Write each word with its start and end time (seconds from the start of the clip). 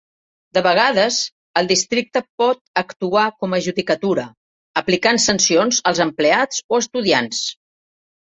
De 0.57 0.61
vegades, 0.67 1.17
el 1.61 1.67
districte 1.71 2.23
pot 2.43 2.61
actuar 2.83 3.25
com 3.43 3.53
judicatura, 3.67 4.25
aplicant 4.83 5.21
sancions 5.27 5.83
als 5.93 6.03
empleats 6.09 6.65
o 6.73 6.81
estudiants. 6.87 7.45